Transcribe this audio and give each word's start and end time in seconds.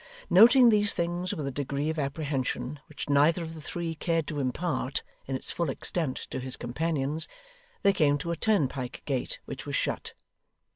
Noting 0.31 0.69
these 0.69 0.95
things 0.95 1.31
with 1.31 1.45
a 1.45 1.51
degree 1.51 1.91
of 1.91 1.99
apprehension 1.99 2.79
which 2.89 3.07
neither 3.07 3.43
of 3.43 3.53
the 3.53 3.61
three 3.61 3.93
cared 3.93 4.25
to 4.29 4.39
impart, 4.39 5.03
in 5.27 5.35
its 5.35 5.51
full 5.51 5.69
extent, 5.69 6.17
to 6.31 6.39
his 6.39 6.57
companions, 6.57 7.27
they 7.83 7.93
came 7.93 8.17
to 8.17 8.31
a 8.31 8.35
turnpike 8.35 9.03
gate, 9.05 9.37
which 9.45 9.67
was 9.67 9.75
shut. 9.75 10.13